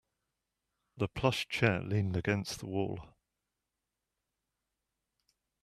The 0.97 1.07
plush 1.07 1.47
chair 1.47 1.79
leaned 1.79 2.17
against 2.17 2.57
the 2.59 2.65
wall. 2.65 3.13